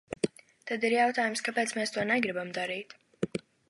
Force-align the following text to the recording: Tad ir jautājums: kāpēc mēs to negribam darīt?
Tad 0.71 0.87
ir 0.89 0.95
jautājums: 0.95 1.45
kāpēc 1.51 1.77
mēs 1.79 1.97
to 1.99 2.09
negribam 2.15 2.55
darīt? 2.61 3.01